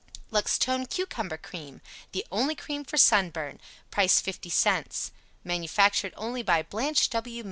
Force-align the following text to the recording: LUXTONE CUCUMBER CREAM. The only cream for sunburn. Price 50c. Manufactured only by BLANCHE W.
LUXTONE 0.31 0.87
CUCUMBER 0.87 1.37
CREAM. 1.37 1.79
The 2.11 2.25
only 2.31 2.55
cream 2.55 2.83
for 2.83 2.97
sunburn. 2.97 3.59
Price 3.91 4.19
50c. 4.19 5.11
Manufactured 5.43 6.15
only 6.17 6.41
by 6.41 6.63
BLANCHE 6.63 7.11
W. 7.11 7.39